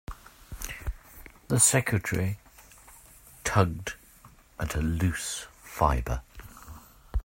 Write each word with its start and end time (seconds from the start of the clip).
The 1.49 1.59
secretary 1.59 2.39
tugged 3.43 3.93
at 4.59 4.73
a 4.73 4.81
loose 4.81 5.45
fibre. 5.61 6.23